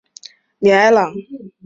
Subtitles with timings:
[0.57, 1.13] 米埃朗。